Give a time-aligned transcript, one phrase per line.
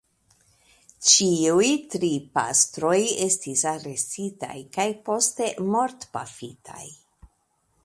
[1.09, 2.95] Ĉiuj tri pastroj
[3.27, 6.85] estis arestitaj kaj poste mortpafitaj.